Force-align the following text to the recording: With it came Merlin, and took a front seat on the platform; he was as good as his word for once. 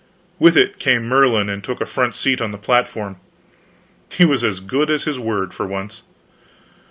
With 0.39 0.57
it 0.57 0.79
came 0.79 1.07
Merlin, 1.07 1.47
and 1.47 1.63
took 1.63 1.79
a 1.79 1.85
front 1.85 2.15
seat 2.15 2.41
on 2.41 2.49
the 2.51 2.57
platform; 2.57 3.17
he 4.09 4.25
was 4.25 4.43
as 4.43 4.59
good 4.59 4.89
as 4.89 5.03
his 5.03 5.19
word 5.19 5.53
for 5.53 5.67
once. 5.67 6.01